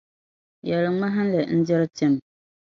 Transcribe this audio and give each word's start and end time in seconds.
Yɛli 0.67 0.89
ŋmahinli 0.95 1.41
n-diri 1.57 1.87
tim. 1.97 2.13